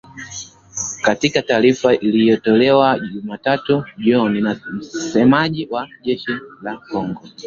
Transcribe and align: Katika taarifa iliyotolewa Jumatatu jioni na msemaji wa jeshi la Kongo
Katika 1.01 1.41
taarifa 1.41 1.93
iliyotolewa 1.95 2.99
Jumatatu 2.99 3.83
jioni 3.97 4.41
na 4.41 4.59
msemaji 4.73 5.67
wa 5.71 5.87
jeshi 6.01 6.31
la 6.61 6.77
Kongo 6.77 7.27